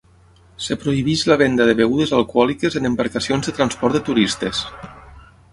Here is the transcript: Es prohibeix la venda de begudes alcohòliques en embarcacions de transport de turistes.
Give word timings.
Es 0.61 0.69
prohibeix 0.83 1.25
la 1.31 1.37
venda 1.41 1.67
de 1.69 1.75
begudes 1.81 2.15
alcohòliques 2.21 2.79
en 2.81 2.91
embarcacions 2.91 3.51
de 3.51 3.57
transport 3.61 3.99
de 3.99 4.03
turistes. 4.09 4.65